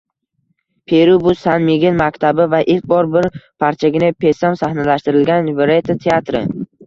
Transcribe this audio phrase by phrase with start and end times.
[0.91, 3.27] Peru bu– San-Migel maktabi va ilk bor bir
[3.65, 6.43] parchagina pesam sahnalashtirilgan “Varete” teatri